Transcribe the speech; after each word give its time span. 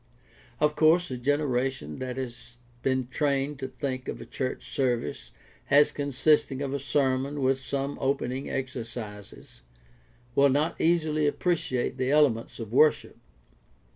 Of 0.59 0.75
course 0.75 1.11
a 1.11 1.17
generation 1.17 1.97
that 1.97 2.17
has 2.17 2.55
been 2.81 3.07
trained 3.09 3.59
to 3.59 3.67
think 3.67 4.07
of 4.07 4.19
a 4.19 4.25
church 4.25 4.67
service 4.73 5.29
as 5.69 5.91
consisting 5.91 6.63
of 6.63 6.73
a 6.73 6.79
sermon 6.79 7.39
with 7.39 7.59
some 7.59 7.99
opening 8.01 8.49
exercises 8.49 9.61
will 10.33 10.49
not 10.49 10.81
easily 10.81 11.27
appreciate 11.27 11.97
the 11.99 12.09
elements 12.09 12.57
of 12.57 12.73
worship. 12.73 13.19